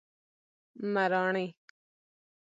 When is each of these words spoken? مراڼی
مراڼی 0.93 1.47